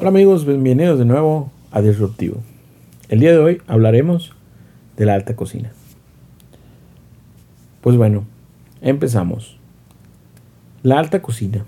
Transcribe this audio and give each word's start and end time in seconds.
Hola 0.00 0.08
amigos, 0.08 0.46
bienvenidos 0.46 0.98
de 0.98 1.04
nuevo 1.04 1.50
a 1.70 1.82
Disruptivo. 1.82 2.40
El 3.10 3.20
día 3.20 3.32
de 3.32 3.36
hoy 3.36 3.62
hablaremos 3.66 4.32
de 4.96 5.04
la 5.04 5.12
alta 5.12 5.36
cocina. 5.36 5.72
Pues 7.82 7.98
bueno, 7.98 8.24
empezamos. 8.80 9.58
La 10.82 10.98
alta 10.98 11.20
cocina. 11.20 11.66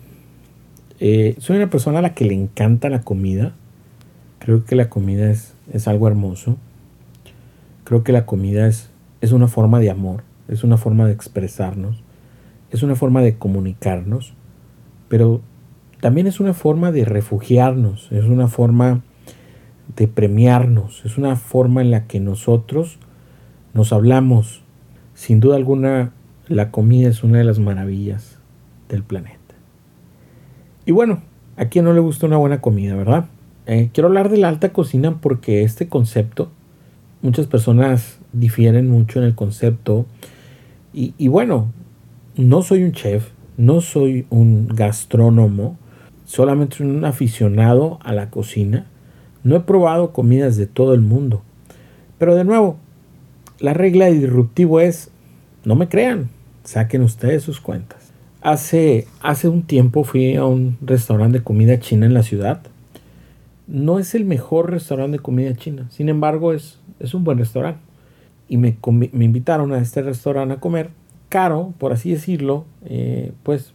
Eh, 0.98 1.34
soy 1.40 1.58
una 1.58 1.68
persona 1.68 1.98
a 1.98 2.00
la 2.00 2.14
que 2.14 2.24
le 2.24 2.32
encanta 2.32 2.88
la 2.88 3.02
comida. 3.02 3.52
Creo 4.38 4.64
que 4.64 4.76
la 4.76 4.88
comida 4.88 5.30
es, 5.30 5.52
es 5.70 5.86
algo 5.86 6.08
hermoso. 6.08 6.56
Creo 7.84 8.02
que 8.02 8.12
la 8.12 8.24
comida 8.24 8.66
es, 8.66 8.88
es 9.20 9.32
una 9.32 9.46
forma 9.46 9.78
de 9.78 9.90
amor, 9.90 10.22
es 10.48 10.64
una 10.64 10.78
forma 10.78 11.04
de 11.04 11.12
expresarnos, 11.12 12.02
es 12.70 12.82
una 12.82 12.94
forma 12.94 13.20
de 13.20 13.36
comunicarnos, 13.36 14.32
pero 15.10 15.42
también 16.02 16.26
es 16.26 16.40
una 16.40 16.52
forma 16.52 16.90
de 16.90 17.04
refugiarnos, 17.04 18.10
es 18.10 18.24
una 18.24 18.48
forma 18.48 19.02
de 19.94 20.08
premiarnos, 20.08 21.04
es 21.04 21.16
una 21.16 21.36
forma 21.36 21.80
en 21.80 21.92
la 21.92 22.08
que 22.08 22.18
nosotros 22.18 22.98
nos 23.72 23.92
hablamos. 23.92 24.64
Sin 25.14 25.38
duda 25.38 25.54
alguna, 25.54 26.12
la 26.48 26.72
comida 26.72 27.08
es 27.08 27.22
una 27.22 27.38
de 27.38 27.44
las 27.44 27.60
maravillas 27.60 28.40
del 28.88 29.04
planeta. 29.04 29.38
Y 30.86 30.90
bueno, 30.90 31.22
a 31.56 31.66
quien 31.66 31.84
no 31.84 31.92
le 31.92 32.00
gusta 32.00 32.26
una 32.26 32.36
buena 32.36 32.60
comida, 32.60 32.96
¿verdad? 32.96 33.26
Eh, 33.66 33.90
quiero 33.94 34.08
hablar 34.08 34.28
de 34.28 34.38
la 34.38 34.48
alta 34.48 34.72
cocina 34.72 35.20
porque 35.20 35.62
este 35.62 35.86
concepto, 35.86 36.50
muchas 37.20 37.46
personas 37.46 38.18
difieren 38.32 38.90
mucho 38.90 39.20
en 39.20 39.26
el 39.26 39.36
concepto. 39.36 40.06
Y, 40.92 41.14
y 41.16 41.28
bueno, 41.28 41.70
no 42.34 42.62
soy 42.62 42.82
un 42.82 42.90
chef, 42.90 43.28
no 43.56 43.80
soy 43.80 44.26
un 44.30 44.66
gastrónomo, 44.66 45.78
solamente 46.32 46.78
soy 46.78 46.86
un 46.86 47.04
aficionado 47.04 47.98
a 48.02 48.14
la 48.14 48.30
cocina. 48.30 48.86
No 49.44 49.54
he 49.54 49.60
probado 49.60 50.12
comidas 50.12 50.56
de 50.56 50.66
todo 50.66 50.94
el 50.94 51.02
mundo. 51.02 51.42
Pero 52.16 52.34
de 52.34 52.44
nuevo, 52.44 52.78
la 53.58 53.74
regla 53.74 54.06
de 54.06 54.14
disruptivo 54.14 54.80
es, 54.80 55.10
no 55.66 55.74
me 55.74 55.90
crean, 55.90 56.30
saquen 56.64 57.02
ustedes 57.02 57.42
sus 57.42 57.60
cuentas. 57.60 58.12
Hace, 58.40 59.06
hace 59.20 59.46
un 59.46 59.64
tiempo 59.64 60.04
fui 60.04 60.34
a 60.36 60.46
un 60.46 60.78
restaurante 60.80 61.38
de 61.38 61.44
comida 61.44 61.78
china 61.80 62.06
en 62.06 62.14
la 62.14 62.22
ciudad. 62.22 62.62
No 63.66 63.98
es 63.98 64.14
el 64.14 64.24
mejor 64.24 64.70
restaurante 64.70 65.18
de 65.18 65.22
comida 65.22 65.54
china, 65.54 65.86
sin 65.90 66.08
embargo 66.08 66.54
es, 66.54 66.78
es 66.98 67.12
un 67.12 67.24
buen 67.24 67.36
restaurante. 67.36 67.80
Y 68.48 68.56
me, 68.56 68.78
me 69.12 69.24
invitaron 69.26 69.70
a 69.74 69.80
este 69.80 70.00
restaurante 70.00 70.54
a 70.54 70.60
comer, 70.60 70.92
caro, 71.28 71.74
por 71.76 71.92
así 71.92 72.10
decirlo, 72.10 72.64
eh, 72.86 73.32
pues 73.42 73.74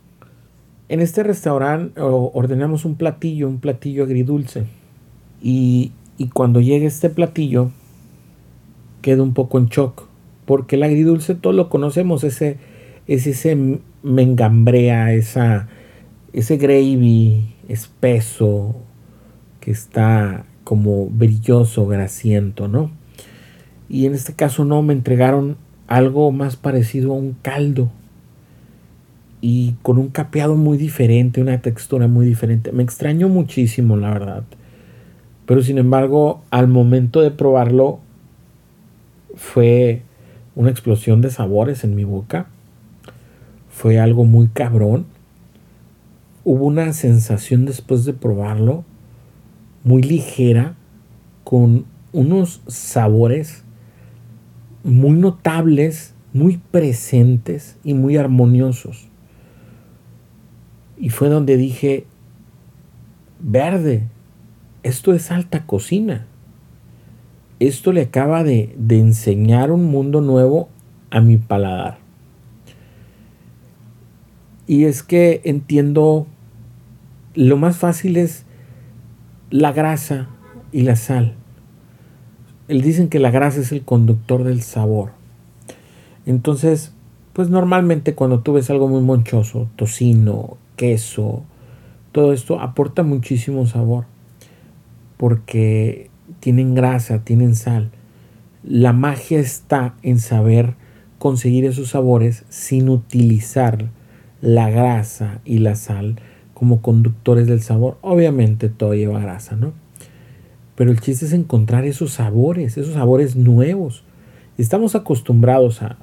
en 0.90 1.02
este 1.02 1.24
restaurante 1.24 2.00
ordenamos 2.00 2.86
un 2.86 2.96
platillo, 2.96 3.50
un 3.50 3.60
platillo 3.60 4.04
agridulce. 4.04 4.66
Y, 5.42 5.92
y 6.18 6.30
cuando 6.30 6.62
llega 6.62 6.88
este 6.88 7.10
platillo, 7.10 7.72
quedo 9.02 9.24
un 9.24 9.34
poco 9.34 9.58
en 9.58 9.68
shock. 9.68 10.08
Porque 10.46 10.78
el 10.78 10.84
agridulce 10.84 11.36
todos 11.36 11.56
lo 11.56 11.70
conocemos, 11.70 12.24
ese, 12.24 12.58
es 13.06 13.28
ese 13.28 13.80
mengambrea, 14.02 15.14
esa, 15.14 15.68
ese 16.32 16.56
gravy 16.56 17.54
espeso 17.68 18.78
que 19.60 19.72
está 19.72 20.46
como 20.64 21.08
brilloso, 21.08 21.86
grasiento, 21.86 22.70
¿no? 22.70 22.92
Y 23.90 24.06
en 24.06 24.14
este 24.14 24.34
caso 24.34 24.64
no, 24.64 24.82
me 24.82 24.94
entregaron 24.94 25.58
algo 25.88 26.32
más 26.32 26.56
parecido 26.56 27.12
a 27.12 27.16
un 27.16 27.34
caldo 27.42 27.90
y 29.42 29.76
con 29.82 29.98
un 29.98 30.10
capeado 30.10 30.56
muy 30.56 30.78
diferente, 30.78 31.42
una 31.42 31.62
textura 31.62 32.08
muy 32.08 32.26
diferente. 32.26 32.72
Me 32.72 32.84
extrañó 32.84 33.30
muchísimo, 33.30 33.98
la 33.98 34.10
verdad. 34.12 34.44
Pero 35.46 35.62
sin 35.62 35.78
embargo, 35.78 36.42
al 36.50 36.68
momento 36.68 37.22
de 37.22 37.32
probarlo, 37.32 38.00
fue 39.36 40.02
una 40.56 40.72
explosión 40.72 41.22
de 41.22 41.30
sabores 41.30 41.84
en 41.84 41.96
mi 41.96 42.04
boca. 42.04 42.48
Fue 43.70 44.00
algo 44.00 44.26
muy 44.26 44.48
cabrón. 44.48 45.06
Hubo 46.44 46.66
una 46.66 46.92
sensación 46.94 47.66
después 47.66 48.06
de 48.06 48.14
probarlo 48.14 48.84
muy 49.84 50.02
ligera, 50.02 50.76
con 51.44 51.86
unos 52.12 52.62
sabores 52.68 53.64
muy 54.84 55.18
notables, 55.18 56.14
muy 56.34 56.60
presentes 56.72 57.78
y 57.84 57.94
muy 57.94 58.18
armoniosos. 58.18 59.08
Y 61.00 61.10
fue 61.10 61.30
donde 61.30 61.58
dije, 61.58 62.06
verde, 63.40 64.04
esto 64.84 65.14
es 65.14 65.32
alta 65.32 65.66
cocina. 65.66 66.26
Esto 67.60 67.92
le 67.92 68.02
acaba 68.02 68.44
de, 68.44 68.76
de 68.78 69.00
enseñar 69.00 69.72
un 69.72 69.86
mundo 69.86 70.22
nuevo 70.22 70.70
a 71.10 71.22
mi 71.22 71.38
paladar. 71.38 72.00
Y 74.68 74.86
es 74.86 75.02
que 75.02 75.42
entiendo, 75.46 76.28
lo 77.34 77.58
más 77.58 77.78
fácil 77.78 78.18
es 78.18 78.46
la 79.50 79.72
grasa 79.72 80.28
y 80.72 80.82
la 80.82 80.96
sal. 80.96 81.36
Dicen 82.68 83.08
que 83.08 83.20
la 83.20 83.32
grasa 83.32 83.62
es 83.62 83.72
el 83.72 83.84
conductor 83.84 84.44
del 84.44 84.62
sabor. 84.62 85.12
Entonces, 86.26 86.94
pues 87.32 87.50
normalmente 87.50 88.14
cuando 88.14 88.42
tú 88.42 88.54
ves 88.54 88.70
algo 88.70 88.90
muy 88.90 89.02
monchoso, 89.02 89.70
tocino, 89.78 90.58
queso, 90.78 91.44
todo 92.14 92.32
esto 92.32 92.62
aporta 92.62 93.04
muchísimo 93.04 93.68
sabor 93.68 94.06
porque 95.18 96.10
tienen 96.40 96.76
grasa, 96.76 97.26
tienen 97.26 97.56
sal. 97.56 97.92
La 98.64 98.94
magia 98.94 99.40
está 99.40 99.96
en 100.04 100.20
saber 100.20 100.76
conseguir 101.20 101.66
esos 101.66 101.90
sabores 101.90 102.46
sin 102.50 102.90
utilizar 102.90 103.90
la 104.42 104.70
grasa 104.70 105.42
y 105.44 105.58
la 105.58 105.76
sal 105.76 106.20
como 106.54 106.82
conductores 106.82 107.48
del 107.48 107.62
sabor. 107.62 107.98
Obviamente 108.02 108.70
todo 108.70 108.94
lleva 108.94 109.20
grasa, 109.20 109.56
¿no? 109.56 109.74
Pero 110.76 110.92
el 110.92 111.00
chiste 111.00 111.26
es 111.26 111.34
encontrar 111.34 111.86
esos 111.86 112.14
sabores, 112.14 112.78
esos 112.78 112.94
sabores 112.94 113.36
nuevos. 113.36 114.04
Estamos 114.58 114.96
acostumbrados 114.96 115.82
a 115.82 115.98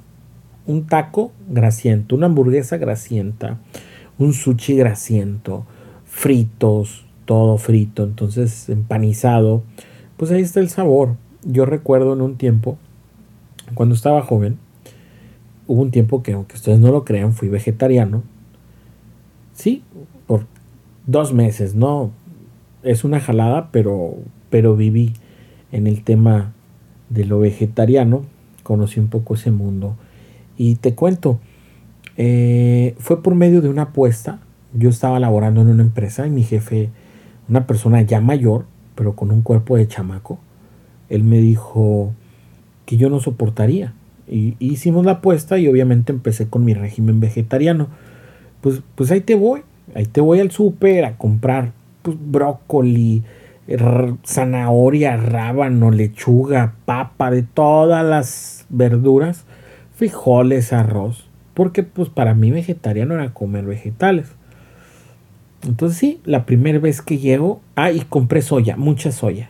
un 0.65 0.85
taco 0.87 1.31
grasiento, 1.49 2.15
una 2.15 2.25
hamburguesa 2.25 2.77
grasienta, 2.77 3.59
un 4.17 4.33
sushi 4.33 4.75
grasiento, 4.75 5.65
fritos, 6.05 7.05
todo 7.25 7.57
frito, 7.57 8.03
entonces 8.03 8.69
empanizado, 8.69 9.63
pues 10.17 10.31
ahí 10.31 10.41
está 10.41 10.59
el 10.59 10.69
sabor. 10.69 11.15
Yo 11.43 11.65
recuerdo 11.65 12.13
en 12.13 12.21
un 12.21 12.35
tiempo, 12.37 12.77
cuando 13.73 13.95
estaba 13.95 14.21
joven, 14.21 14.57
hubo 15.67 15.81
un 15.81 15.91
tiempo 15.91 16.23
que, 16.23 16.33
aunque 16.33 16.55
ustedes 16.55 16.79
no 16.79 16.91
lo 16.91 17.03
crean, 17.03 17.33
fui 17.33 17.49
vegetariano. 17.49 18.23
Sí, 19.53 19.83
por 20.27 20.45
dos 21.07 21.33
meses, 21.33 21.75
¿no? 21.75 22.11
Es 22.83 23.03
una 23.03 23.19
jalada, 23.19 23.69
pero, 23.71 24.15
pero 24.49 24.75
viví 24.75 25.13
en 25.71 25.87
el 25.87 26.03
tema 26.03 26.53
de 27.09 27.25
lo 27.25 27.39
vegetariano, 27.39 28.23
conocí 28.63 28.99
un 28.99 29.07
poco 29.07 29.35
ese 29.35 29.51
mundo. 29.51 29.95
Y 30.57 30.75
te 30.75 30.95
cuento, 30.95 31.39
eh, 32.17 32.95
fue 32.99 33.21
por 33.21 33.35
medio 33.35 33.61
de 33.61 33.69
una 33.69 33.83
apuesta. 33.83 34.39
Yo 34.73 34.89
estaba 34.89 35.19
laborando 35.19 35.61
en 35.61 35.69
una 35.69 35.83
empresa 35.83 36.27
y 36.27 36.29
mi 36.29 36.43
jefe, 36.43 36.89
una 37.49 37.67
persona 37.67 38.01
ya 38.01 38.21
mayor, 38.21 38.65
pero 38.95 39.15
con 39.15 39.31
un 39.31 39.41
cuerpo 39.41 39.77
de 39.77 39.87
chamaco, 39.87 40.39
él 41.09 41.23
me 41.23 41.37
dijo 41.37 42.13
que 42.85 42.97
yo 42.97 43.09
no 43.09 43.19
soportaría. 43.19 43.93
Y, 44.27 44.55
hicimos 44.59 45.05
la 45.05 45.13
apuesta 45.13 45.57
y 45.57 45.67
obviamente 45.67 46.11
empecé 46.11 46.47
con 46.47 46.65
mi 46.65 46.73
régimen 46.73 47.19
vegetariano. 47.19 47.87
Pues, 48.61 48.81
pues 48.95 49.11
ahí 49.11 49.21
te 49.21 49.35
voy, 49.35 49.61
ahí 49.93 50.05
te 50.05 50.21
voy 50.21 50.39
al 50.39 50.51
súper 50.51 51.05
a 51.05 51.17
comprar 51.17 51.73
pues, 52.01 52.17
brócoli, 52.19 53.23
zanahoria, 54.25 55.17
rábano, 55.17 55.91
lechuga, 55.91 56.75
papa, 56.85 57.31
de 57.31 57.43
todas 57.43 58.05
las 58.05 58.65
verduras, 58.69 59.45
frijoles, 59.95 60.73
arroz 60.73 61.24
porque 61.55 61.83
pues 61.83 62.09
para 62.09 62.35
mí 62.35 62.51
vegetariano 62.51 63.15
era 63.15 63.33
comer 63.33 63.65
vegetales. 63.65 64.27
Entonces 65.63 65.97
sí, 65.97 66.21
la 66.25 66.45
primera 66.45 66.77
vez 66.77 67.01
que 67.01 67.17
llego, 67.17 67.61
ah, 67.75 67.91
y 67.91 68.01
compré 68.01 68.43
soya, 68.43 68.75
mucha 68.75 69.11
soya. 69.11 69.49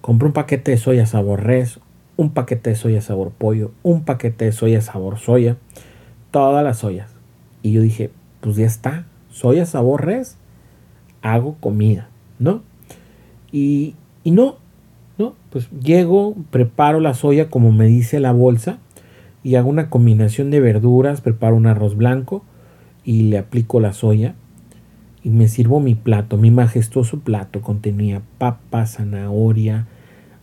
Compré 0.00 0.26
un 0.26 0.32
paquete 0.32 0.72
de 0.72 0.78
soya 0.78 1.06
sabor 1.06 1.44
res, 1.44 1.78
un 2.16 2.30
paquete 2.30 2.70
de 2.70 2.76
soya 2.76 3.00
sabor 3.00 3.30
pollo, 3.30 3.70
un 3.82 4.04
paquete 4.04 4.46
de 4.46 4.52
soya 4.52 4.80
sabor 4.80 5.18
soya, 5.18 5.56
todas 6.30 6.64
las 6.64 6.78
soyas. 6.78 7.10
Y 7.62 7.72
yo 7.72 7.82
dije, 7.82 8.10
pues 8.40 8.56
ya 8.56 8.66
está, 8.66 9.04
soya 9.30 9.66
sabor 9.66 10.06
res, 10.06 10.36
hago 11.22 11.56
comida, 11.60 12.08
¿no? 12.38 12.62
Y, 13.52 13.94
y 14.24 14.30
no, 14.30 14.56
¿no? 15.18 15.34
Pues 15.50 15.70
llego, 15.70 16.34
preparo 16.50 17.00
la 17.00 17.14
soya 17.14 17.50
como 17.50 17.70
me 17.70 17.86
dice 17.86 18.18
la 18.18 18.32
bolsa 18.32 18.78
y 19.44 19.56
hago 19.56 19.68
una 19.68 19.90
combinación 19.90 20.50
de 20.50 20.58
verduras, 20.58 21.20
preparo 21.20 21.54
un 21.54 21.66
arroz 21.66 21.96
blanco 21.96 22.42
y 23.04 23.24
le 23.24 23.38
aplico 23.38 23.78
la 23.78 23.92
soya 23.92 24.34
y 25.22 25.28
me 25.28 25.48
sirvo 25.48 25.80
mi 25.80 25.94
plato, 25.94 26.38
mi 26.38 26.50
majestuoso 26.50 27.20
plato. 27.20 27.60
Contenía 27.60 28.22
papa, 28.38 28.86
zanahoria, 28.86 29.86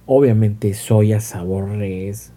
obviamente 0.05 0.73
soya 0.75 1.19
sabor 1.19 1.69
res. 1.69 2.31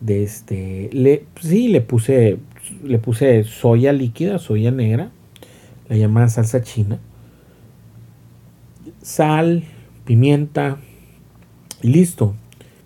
De 0.00 0.22
este, 0.22 0.90
le, 0.92 1.24
sí, 1.40 1.68
le 1.68 1.80
puse, 1.80 2.38
le 2.82 2.98
puse 2.98 3.44
soya 3.44 3.92
líquida, 3.92 4.38
soya 4.38 4.70
negra, 4.70 5.10
la 5.88 5.96
llamada 5.96 6.28
salsa 6.28 6.62
china. 6.62 6.98
Sal, 9.00 9.64
pimienta 10.04 10.78
y 11.82 11.88
listo. 11.88 12.34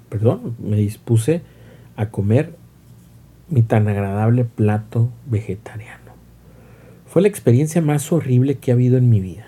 Perdón, 0.08 0.56
me 0.60 0.76
dispuse 0.76 1.42
a 1.96 2.10
comer 2.10 2.57
mi 3.50 3.62
tan 3.62 3.88
agradable 3.88 4.44
plato 4.44 5.08
vegetariano. 5.26 6.12
Fue 7.06 7.22
la 7.22 7.28
experiencia 7.28 7.80
más 7.80 8.12
horrible 8.12 8.56
que 8.56 8.70
ha 8.70 8.74
habido 8.74 8.98
en 8.98 9.08
mi 9.08 9.20
vida. 9.20 9.46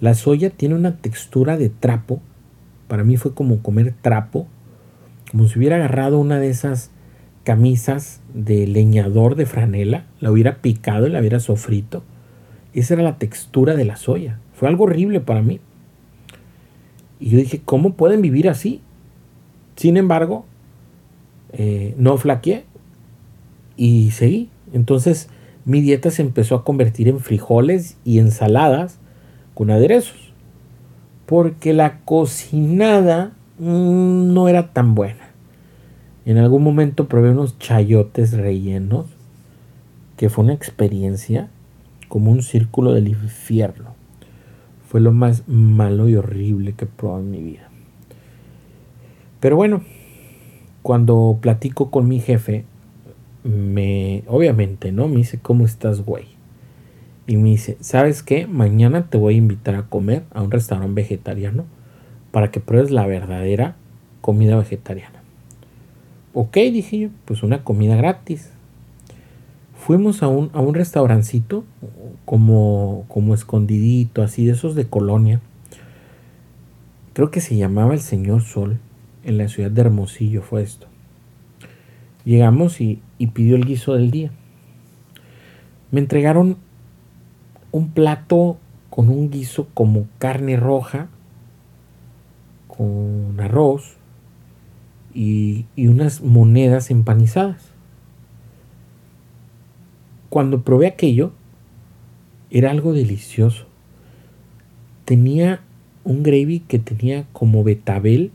La 0.00 0.14
soya 0.14 0.50
tiene 0.50 0.74
una 0.74 0.96
textura 0.96 1.56
de 1.56 1.68
trapo. 1.68 2.20
Para 2.86 3.04
mí 3.04 3.16
fue 3.16 3.34
como 3.34 3.62
comer 3.62 3.94
trapo, 4.00 4.46
como 5.30 5.46
si 5.46 5.58
hubiera 5.58 5.76
agarrado 5.76 6.18
una 6.18 6.38
de 6.38 6.48
esas 6.48 6.90
camisas 7.44 8.20
de 8.32 8.66
leñador 8.66 9.34
de 9.34 9.46
franela, 9.46 10.06
la 10.20 10.30
hubiera 10.30 10.56
picado 10.56 11.06
y 11.06 11.10
la 11.10 11.20
hubiera 11.20 11.40
sofrito. 11.40 12.02
Esa 12.72 12.94
era 12.94 13.02
la 13.02 13.18
textura 13.18 13.74
de 13.74 13.84
la 13.84 13.96
soya. 13.96 14.38
Fue 14.54 14.68
algo 14.68 14.84
horrible 14.84 15.20
para 15.20 15.42
mí. 15.42 15.60
Y 17.20 17.30
yo 17.30 17.38
dije, 17.38 17.60
¿cómo 17.64 17.94
pueden 17.94 18.22
vivir 18.22 18.48
así? 18.48 18.80
Sin 19.76 19.96
embargo, 19.96 20.46
eh, 21.52 21.94
no 21.98 22.16
flaqueé 22.16 22.64
y 23.78 24.10
seguí. 24.10 24.50
Entonces 24.74 25.30
mi 25.64 25.80
dieta 25.80 26.10
se 26.10 26.22
empezó 26.22 26.54
a 26.54 26.64
convertir 26.64 27.08
en 27.08 27.20
frijoles 27.20 27.96
y 28.04 28.18
ensaladas 28.18 28.98
con 29.54 29.70
aderezos. 29.70 30.32
Porque 31.24 31.72
la 31.72 32.00
cocinada 32.00 33.32
mm, 33.58 34.32
no 34.32 34.48
era 34.48 34.72
tan 34.72 34.94
buena. 34.94 35.30
En 36.26 36.36
algún 36.38 36.62
momento 36.62 37.08
probé 37.08 37.30
unos 37.30 37.58
chayotes 37.58 38.32
rellenos, 38.32 39.06
que 40.16 40.28
fue 40.28 40.44
una 40.44 40.52
experiencia 40.54 41.48
como 42.08 42.30
un 42.30 42.42
círculo 42.42 42.92
del 42.92 43.08
infierno. 43.08 43.94
Fue 44.88 45.00
lo 45.00 45.12
más 45.12 45.46
malo 45.46 46.08
y 46.08 46.16
horrible 46.16 46.72
que 46.72 46.86
probado 46.86 47.20
en 47.20 47.30
mi 47.30 47.42
vida. 47.42 47.68
Pero 49.40 49.56
bueno, 49.56 49.82
cuando 50.82 51.38
platico 51.40 51.90
con 51.90 52.08
mi 52.08 52.20
jefe, 52.20 52.64
me, 53.44 54.24
obviamente, 54.26 54.92
¿no? 54.92 55.08
Me 55.08 55.16
dice, 55.16 55.38
¿cómo 55.38 55.64
estás, 55.64 56.02
güey? 56.02 56.26
Y 57.26 57.36
me 57.36 57.50
dice, 57.50 57.76
¿sabes 57.80 58.22
qué? 58.22 58.46
Mañana 58.46 59.08
te 59.10 59.18
voy 59.18 59.34
a 59.34 59.38
invitar 59.38 59.74
a 59.74 59.82
comer 59.88 60.24
a 60.32 60.42
un 60.42 60.50
restaurante 60.50 60.94
vegetariano 60.94 61.64
para 62.30 62.50
que 62.50 62.60
pruebes 62.60 62.90
la 62.90 63.06
verdadera 63.06 63.76
comida 64.20 64.56
vegetariana. 64.56 65.22
Ok, 66.34 66.54
dije 66.54 66.98
yo, 66.98 67.08
pues 67.24 67.42
una 67.42 67.64
comida 67.64 67.96
gratis. 67.96 68.50
Fuimos 69.76 70.22
a 70.22 70.28
un, 70.28 70.50
a 70.52 70.60
un 70.60 70.74
restaurancito 70.74 71.64
como, 72.24 73.04
como 73.08 73.34
escondidito, 73.34 74.22
así 74.22 74.44
de 74.46 74.52
esos 74.52 74.74
de 74.74 74.86
colonia. 74.86 75.40
Creo 77.12 77.30
que 77.30 77.40
se 77.40 77.56
llamaba 77.56 77.94
El 77.94 78.00
Señor 78.00 78.42
Sol, 78.42 78.78
en 79.24 79.38
la 79.38 79.48
ciudad 79.48 79.70
de 79.70 79.80
Hermosillo 79.80 80.42
fue 80.42 80.62
esto. 80.62 80.86
Llegamos 82.24 82.80
y, 82.80 83.00
pidió 83.26 83.56
el 83.56 83.64
guiso 83.64 83.94
del 83.94 84.10
día. 84.10 84.30
Me 85.90 86.00
entregaron 86.00 86.56
un 87.72 87.90
plato 87.90 88.58
con 88.90 89.08
un 89.08 89.30
guiso 89.30 89.68
como 89.74 90.06
carne 90.18 90.56
roja, 90.56 91.08
con 92.66 93.40
arroz 93.40 93.96
y, 95.12 95.66
y, 95.74 95.88
unas 95.88 96.22
monedas 96.22 96.90
empanizadas. 96.90 97.72
Cuando 100.28 100.62
probé 100.62 100.86
aquello, 100.86 101.32
era 102.50 102.70
algo 102.70 102.92
delicioso. 102.92 103.66
Tenía 105.04 105.60
un 106.04 106.22
gravy 106.22 106.60
que 106.60 106.78
tenía 106.78 107.26
como 107.32 107.64
betabel, 107.64 108.30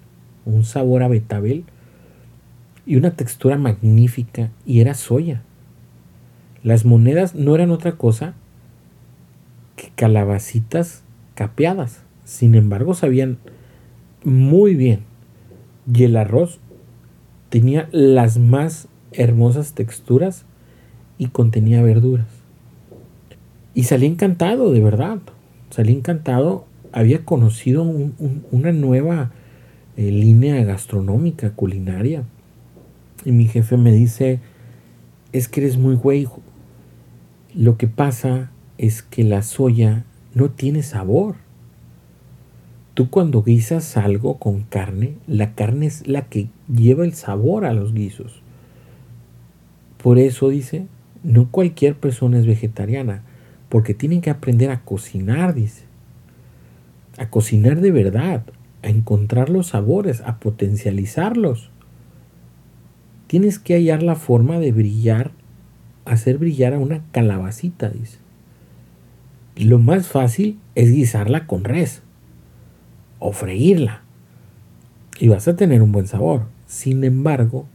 un 0.45 0.63
sabor 0.63 1.03
a 1.03 1.07
betabel, 1.07 1.65
y 2.85 2.95
una 2.95 3.11
textura 3.11 3.57
magnífica 3.57 4.51
y 4.65 4.81
era 4.81 4.93
soya. 4.93 5.41
Las 6.63 6.85
monedas 6.85 7.35
no 7.35 7.55
eran 7.55 7.71
otra 7.71 7.93
cosa 7.93 8.33
que 9.75 9.91
calabacitas 9.95 11.03
capeadas. 11.35 12.01
Sin 12.25 12.55
embargo, 12.55 12.93
sabían 12.93 13.37
muy 14.23 14.75
bien. 14.75 15.01
Y 15.93 16.03
el 16.03 16.15
arroz 16.15 16.59
tenía 17.49 17.89
las 17.91 18.37
más 18.37 18.87
hermosas 19.11 19.73
texturas 19.73 20.45
y 21.17 21.27
contenía 21.27 21.81
verduras. 21.81 22.27
Y 23.73 23.83
salí 23.83 24.05
encantado, 24.05 24.71
de 24.71 24.79
verdad. 24.79 25.19
Salí 25.69 25.93
encantado. 25.93 26.65
Había 26.91 27.25
conocido 27.25 27.83
una 28.51 28.71
nueva 28.71 29.31
eh, 29.97 30.11
línea 30.11 30.63
gastronómica, 30.63 31.51
culinaria. 31.51 32.23
Y 33.25 33.31
mi 33.31 33.47
jefe 33.47 33.77
me 33.77 33.91
dice, 33.91 34.39
es 35.31 35.47
que 35.47 35.61
eres 35.61 35.77
muy 35.77 35.95
güey. 35.95 36.27
Lo 37.53 37.77
que 37.77 37.87
pasa 37.87 38.51
es 38.77 39.01
que 39.01 39.23
la 39.23 39.41
soya 39.41 40.05
no 40.33 40.49
tiene 40.51 40.83
sabor. 40.83 41.35
Tú 42.93 43.09
cuando 43.09 43.41
guisas 43.41 43.97
algo 43.97 44.37
con 44.37 44.61
carne, 44.61 45.15
la 45.27 45.55
carne 45.55 45.87
es 45.87 46.07
la 46.07 46.23
que 46.23 46.49
lleva 46.67 47.05
el 47.05 47.13
sabor 47.13 47.65
a 47.65 47.73
los 47.73 47.93
guisos. 47.93 48.41
Por 49.97 50.19
eso 50.19 50.49
dice, 50.49 50.85
no 51.23 51.49
cualquier 51.49 51.95
persona 51.95 52.37
es 52.37 52.45
vegetariana, 52.45 53.23
porque 53.69 53.93
tienen 53.93 54.21
que 54.21 54.29
aprender 54.29 54.69
a 54.69 54.81
cocinar, 54.81 55.55
dice. 55.55 55.85
A 57.17 57.29
cocinar 57.29 57.81
de 57.81 57.91
verdad, 57.91 58.43
a 58.83 58.89
encontrar 58.89 59.49
los 59.49 59.67
sabores, 59.67 60.21
a 60.21 60.39
potencializarlos. 60.39 61.71
Tienes 63.33 63.57
que 63.57 63.73
hallar 63.73 64.03
la 64.03 64.13
forma 64.13 64.59
de 64.59 64.71
brillar, 64.71 65.31
hacer 66.05 66.37
brillar 66.37 66.75
a 66.75 66.77
una 66.77 67.01
calabacita, 67.11 67.89
dice. 67.89 68.19
Lo 69.55 69.79
más 69.79 70.07
fácil 70.07 70.59
es 70.75 70.91
guisarla 70.91 71.47
con 71.47 71.63
res 71.63 72.03
o 73.17 73.31
freírla 73.31 74.03
y 75.19 75.29
vas 75.29 75.47
a 75.47 75.55
tener 75.55 75.81
un 75.81 75.91
buen 75.91 76.05
sabor. 76.05 76.45
Sin 76.67 77.03
embargo, 77.03 77.65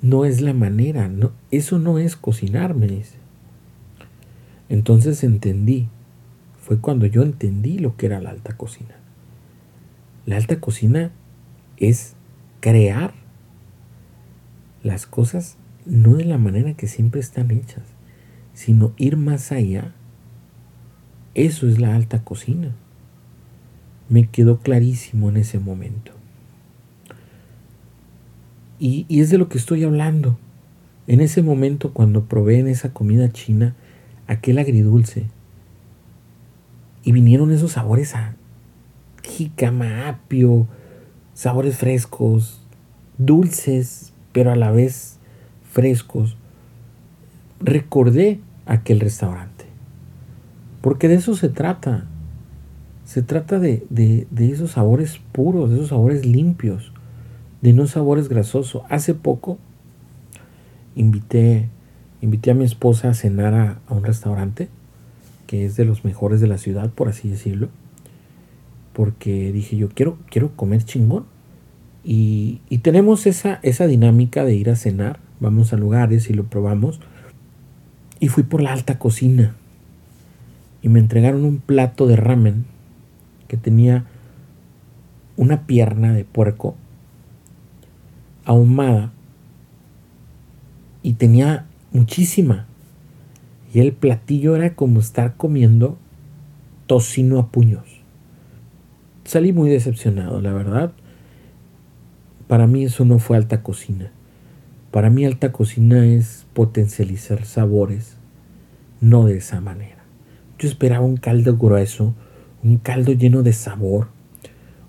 no 0.00 0.24
es 0.24 0.40
la 0.40 0.52
manera, 0.52 1.10
eso 1.50 1.80
no 1.80 1.98
es 1.98 2.14
cocinar, 2.14 2.76
me 2.76 2.86
dice. 2.86 3.16
Entonces 4.68 5.24
entendí, 5.24 5.88
fue 6.60 6.78
cuando 6.78 7.06
yo 7.06 7.22
entendí 7.22 7.80
lo 7.80 7.96
que 7.96 8.06
era 8.06 8.20
la 8.20 8.30
alta 8.30 8.56
cocina. 8.56 8.94
La 10.24 10.36
alta 10.36 10.60
cocina 10.60 11.10
es 11.78 12.14
crear 12.60 13.25
las 14.86 15.06
cosas 15.06 15.56
no 15.84 16.14
de 16.14 16.24
la 16.24 16.38
manera 16.38 16.74
que 16.74 16.86
siempre 16.86 17.20
están 17.20 17.50
hechas, 17.50 17.82
sino 18.54 18.92
ir 18.96 19.16
más 19.16 19.52
allá. 19.52 19.92
Eso 21.34 21.68
es 21.68 21.78
la 21.78 21.94
alta 21.94 22.24
cocina. 22.24 22.74
Me 24.08 24.28
quedó 24.28 24.60
clarísimo 24.60 25.28
en 25.28 25.36
ese 25.36 25.58
momento. 25.58 26.12
Y, 28.78 29.06
es 29.08 29.30
de 29.30 29.38
lo 29.38 29.48
que 29.48 29.58
estoy 29.58 29.84
hablando. 29.84 30.38
En 31.06 31.20
ese 31.20 31.42
momento 31.42 31.92
cuando 31.92 32.24
probé 32.24 32.58
en 32.58 32.68
esa 32.68 32.92
comida 32.92 33.30
china 33.30 33.74
aquel 34.26 34.58
agridulce 34.58 35.26
y 37.04 37.12
vinieron 37.12 37.52
esos 37.52 37.72
sabores 37.72 38.16
a 38.16 38.34
jícama, 39.22 40.08
apio, 40.08 40.66
sabores 41.32 41.76
frescos, 41.76 42.60
dulces, 43.18 44.12
pero 44.36 44.52
a 44.52 44.54
la 44.54 44.70
vez 44.70 45.16
frescos, 45.72 46.36
recordé 47.58 48.38
aquel 48.66 49.00
restaurante. 49.00 49.64
Porque 50.82 51.08
de 51.08 51.14
eso 51.14 51.34
se 51.34 51.48
trata. 51.48 52.04
Se 53.06 53.22
trata 53.22 53.58
de, 53.58 54.26
esos 54.38 54.72
sabores 54.72 55.22
puros, 55.32 55.70
de 55.70 55.76
esos 55.76 55.88
sabores 55.88 56.26
limpios, 56.26 56.92
de 57.62 57.72
no 57.72 57.86
sabores 57.86 58.28
grasosos. 58.28 58.82
Hace 58.90 59.14
poco 59.14 59.56
invité, 60.96 61.70
invité 62.20 62.50
a 62.50 62.54
mi 62.54 62.66
esposa 62.66 63.08
a 63.08 63.14
cenar 63.14 63.54
a, 63.54 63.78
a 63.88 63.94
un 63.94 64.04
restaurante 64.04 64.68
que 65.46 65.64
es 65.64 65.76
de 65.76 65.86
los 65.86 66.04
mejores 66.04 66.42
de 66.42 66.46
la 66.46 66.58
ciudad, 66.58 66.90
por 66.90 67.08
así 67.08 67.30
decirlo. 67.30 67.70
Porque 68.92 69.50
dije 69.50 69.78
yo, 69.78 69.88
quiero, 69.88 70.18
quiero 70.28 70.54
comer 70.54 70.84
chingón. 70.84 71.24
Y, 72.08 72.60
tenemos 72.82 73.26
esa, 73.26 73.58
esa 73.64 73.88
dinámica 73.88 74.44
de 74.44 74.54
ir 74.54 74.70
a 74.70 74.76
cenar, 74.76 75.18
vamos 75.40 75.72
a 75.72 75.76
lugares 75.76 76.30
y 76.30 76.34
lo 76.34 76.44
probamos. 76.44 77.00
Y 78.20 78.28
fui 78.28 78.44
por 78.44 78.62
la 78.62 78.72
alta 78.72 79.00
cocina. 79.00 79.56
y 80.82 80.88
me 80.88 81.00
entregaron 81.00 81.44
un 81.44 81.58
plato 81.58 82.06
de 82.06 82.14
ramen 82.14 82.64
que 83.48 83.56
tenía 83.56 84.04
una 85.36 85.66
pierna 85.66 86.12
de 86.12 86.24
puerco 86.24 86.76
ahumada 88.44 89.12
y 91.02 91.14
tenía 91.14 91.66
muchísima. 91.90 92.66
Y 93.74 93.80
el 93.80 93.92
platillo 93.92 94.54
era 94.54 94.74
como 94.74 95.00
estar 95.00 95.34
comiendo 95.36 95.98
tocino 96.86 97.40
a 97.40 97.48
puños. 97.48 98.00
Salí 99.24 99.52
muy 99.52 99.70
decepcionado, 99.70 100.40
la 100.40 100.52
verdad. 100.52 100.92
Para 102.48 102.66
mí 102.66 102.84
eso 102.84 103.04
no 103.04 103.18
fue 103.18 103.36
alta 103.36 103.62
cocina. 103.62 104.12
Para 104.90 105.10
mí 105.10 105.24
alta 105.24 105.52
cocina 105.52 106.06
es 106.06 106.46
potencializar 106.52 107.44
sabores, 107.44 108.16
no 109.00 109.26
de 109.26 109.38
esa 109.38 109.60
manera. 109.60 110.04
Yo 110.58 110.68
esperaba 110.68 111.04
un 111.04 111.16
caldo 111.16 111.56
grueso, 111.56 112.14
un 112.62 112.78
caldo 112.78 113.12
lleno 113.12 113.42
de 113.42 113.52
sabor, 113.52 114.08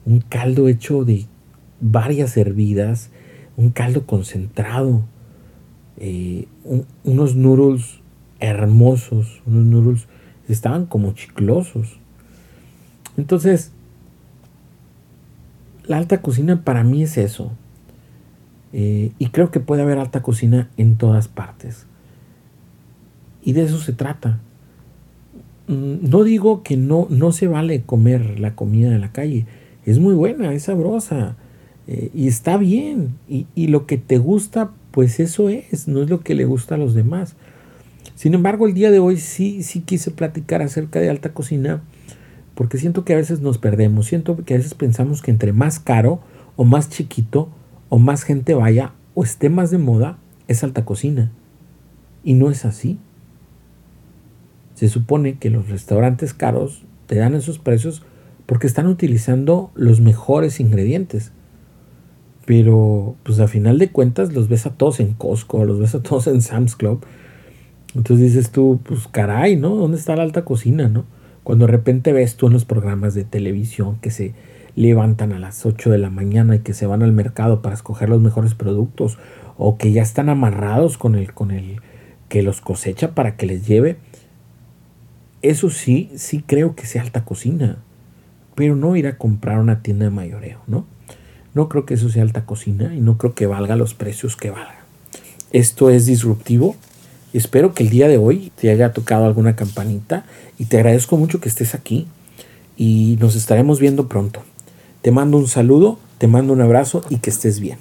un 0.05 0.21
caldo 0.21 0.67
hecho 0.67 1.03
de 1.03 1.25
varias 1.81 2.37
hervidas, 2.37 3.09
un 3.57 3.71
caldo 3.71 4.05
concentrado, 4.05 5.03
eh, 5.97 6.47
unos 7.03 7.35
noodles 7.35 7.99
hermosos, 8.39 9.41
unos 9.45 9.65
noodles 9.65 10.07
estaban 10.47 10.85
como 10.85 11.13
chiclosos. 11.13 11.99
Entonces, 13.17 13.71
la 15.87 15.97
alta 15.97 16.21
cocina 16.21 16.63
para 16.63 16.83
mí 16.83 17.03
es 17.03 17.17
eso. 17.17 17.51
Eh, 18.73 19.11
y 19.17 19.27
creo 19.29 19.49
que 19.51 19.59
puede 19.59 19.81
haber 19.81 19.97
alta 19.97 20.21
cocina 20.21 20.69
en 20.77 20.97
todas 20.97 21.27
partes. 21.27 21.85
Y 23.41 23.53
de 23.53 23.63
eso 23.63 23.79
se 23.79 23.93
trata. 23.93 24.39
Mm, 25.67 26.09
no 26.09 26.23
digo 26.23 26.63
que 26.63 26.77
no, 26.77 27.07
no 27.09 27.31
se 27.31 27.47
vale 27.47 27.81
comer 27.81 28.39
la 28.39 28.55
comida 28.55 28.89
de 28.89 28.99
la 28.99 29.11
calle. 29.11 29.45
Es 29.85 29.99
muy 29.99 30.13
buena, 30.13 30.53
es 30.53 30.63
sabrosa. 30.63 31.37
Eh, 31.87 32.11
y 32.13 32.27
está 32.27 32.57
bien. 32.57 33.15
Y, 33.29 33.47
y, 33.55 33.67
lo 33.67 33.85
que 33.85 33.97
te 33.97 34.17
gusta, 34.17 34.71
pues 34.91 35.19
eso 35.21 35.47
es. 35.49 35.87
No 35.87 36.03
es 36.03 36.09
lo 36.09 36.19
que 36.19 36.35
le 36.35 36.45
gusta 36.45 36.75
a 36.75 36.77
los 36.77 36.93
demás. 36.93 37.35
Sin 38.15 38.33
embargo, 38.33 38.67
el 38.67 38.73
día 38.73 38.91
de 38.91 38.99
hoy 38.99 39.17
sí, 39.17 39.63
sí 39.63 39.81
quise 39.81 40.11
platicar 40.11 40.61
acerca 40.61 40.99
de 40.99 41.09
alta 41.09 41.33
cocina. 41.33 41.81
Porque 42.57 42.79
siento 42.79 43.05
que 43.05 43.13
a 43.13 43.17
veces 43.17 43.39
nos 43.39 43.59
perdemos. 43.59 44.07
Siento 44.07 44.35
que 44.43 44.55
a 44.55 44.57
veces 44.57 44.73
pensamos 44.73 45.21
que 45.21 45.29
entre 45.29 45.53
más 45.53 45.79
caro 45.79 46.21
o 46.55 46.63
más 46.65 46.89
chiquito, 46.89 47.49
o 47.87 47.99
más 47.99 48.23
gente 48.23 48.55
vaya 48.55 48.93
o 49.13 49.23
esté 49.23 49.49
más 49.49 49.69
de 49.69 49.77
moda, 49.77 50.17
es 50.47 50.63
alta 50.63 50.83
cocina. 50.83 51.31
Y 52.23 52.33
no 52.33 52.49
es 52.49 52.65
así. 52.65 52.97
Se 54.73 54.89
supone 54.89 55.37
que 55.37 55.51
los 55.51 55.69
restaurantes 55.69 56.33
caros 56.33 56.81
te 57.05 57.17
dan 57.17 57.35
esos 57.35 57.59
precios 57.59 58.01
porque 58.47 58.65
están 58.65 58.87
utilizando 58.87 59.69
los 59.75 60.01
mejores 60.01 60.59
ingredientes. 60.59 61.33
Pero 62.47 63.17
pues 63.21 63.39
a 63.39 63.47
final 63.47 63.77
de 63.77 63.91
cuentas 63.91 64.33
los 64.33 64.49
ves 64.49 64.65
a 64.65 64.71
todos 64.71 64.99
en 64.99 65.13
Costco, 65.13 65.63
los 65.63 65.77
ves 65.77 65.93
a 65.93 66.01
todos 66.01 66.25
en 66.25 66.41
Sam's 66.41 66.75
Club. 66.75 67.05
Entonces 67.93 68.33
dices 68.33 68.49
tú, 68.49 68.79
pues 68.83 69.07
caray, 69.07 69.57
¿no? 69.57 69.75
¿Dónde 69.75 69.97
está 69.97 70.15
la 70.15 70.23
alta 70.23 70.43
cocina, 70.43 70.87
no? 70.87 71.05
Cuando 71.47 71.65
de 71.65 71.71
repente 71.71 72.11
ves 72.11 72.35
tú 72.35 72.47
en 72.47 72.51
los 72.51 72.65
programas 72.65 73.13
de 73.13 73.23
televisión 73.23 73.99
que 74.01 74.11
se 74.11 74.33
levantan 74.75 75.31
a 75.31 75.39
las 75.39 75.65
8 75.65 75.89
de 75.89 75.97
la 75.97 76.09
mañana 76.09 76.57
y 76.57 76.59
que 76.59 76.73
se 76.73 76.85
van 76.85 77.03
al 77.03 77.13
mercado 77.13 77.61
para 77.61 77.73
escoger 77.73 78.09
los 78.09 78.19
mejores 78.19 78.53
productos 78.53 79.17
o 79.57 79.77
que 79.77 79.93
ya 79.93 80.01
están 80.01 80.27
amarrados 80.27 80.97
con 80.97 81.15
el, 81.15 81.33
con 81.33 81.51
el 81.51 81.79
que 82.27 82.43
los 82.43 82.59
cosecha 82.59 83.11
para 83.11 83.37
que 83.37 83.45
les 83.45 83.65
lleve. 83.65 83.95
Eso 85.41 85.69
sí, 85.69 86.11
sí 86.17 86.43
creo 86.45 86.75
que 86.75 86.85
sea 86.85 87.01
alta 87.01 87.23
cocina, 87.23 87.77
pero 88.53 88.75
no 88.75 88.97
ir 88.97 89.07
a 89.07 89.17
comprar 89.17 89.59
una 89.59 89.81
tienda 89.81 90.03
de 90.03 90.11
mayoreo, 90.11 90.59
¿no? 90.67 90.85
No 91.53 91.69
creo 91.69 91.85
que 91.85 91.93
eso 91.93 92.09
sea 92.09 92.23
alta 92.23 92.45
cocina 92.45 92.93
y 92.93 92.99
no 92.99 93.17
creo 93.17 93.35
que 93.35 93.47
valga 93.47 93.77
los 93.77 93.93
precios 93.93 94.35
que 94.35 94.49
valga. 94.49 94.81
Esto 95.53 95.91
es 95.91 96.07
disruptivo. 96.07 96.75
Espero 97.33 97.73
que 97.73 97.83
el 97.83 97.89
día 97.89 98.07
de 98.07 98.17
hoy 98.17 98.51
te 98.55 98.69
haya 98.69 98.93
tocado 98.93 99.25
alguna 99.25 99.55
campanita 99.55 100.25
y 100.57 100.65
te 100.65 100.77
agradezco 100.77 101.17
mucho 101.17 101.41
que 101.41 101.49
estés 101.49 101.75
aquí 101.75 102.07
y 102.77 103.17
nos 103.19 103.35
estaremos 103.35 103.79
viendo 103.79 104.07
pronto. 104.07 104.41
Te 105.01 105.11
mando 105.11 105.37
un 105.37 105.47
saludo, 105.47 105.99
te 106.17 106.27
mando 106.27 106.53
un 106.53 106.61
abrazo 106.61 107.03
y 107.09 107.17
que 107.17 107.29
estés 107.29 107.59
bien. 107.59 107.79